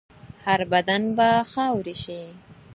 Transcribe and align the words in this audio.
هر 0.45 0.61
بدن 0.71 1.03
به 1.17 1.27
خاوره 1.51 1.93
شي. 2.03 2.21